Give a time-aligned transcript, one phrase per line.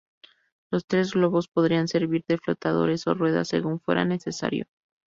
[0.71, 4.65] Los tres globos podrían servir de flotadores o ruedas, según fuera necesario.